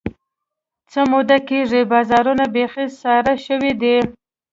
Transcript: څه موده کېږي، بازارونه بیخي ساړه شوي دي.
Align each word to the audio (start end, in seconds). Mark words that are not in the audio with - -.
څه 0.91 1.01
موده 1.11 1.37
کېږي، 1.49 1.81
بازارونه 1.91 2.45
بیخي 2.53 2.85
ساړه 2.99 3.33
شوي 3.45 3.73
دي. 3.81 3.97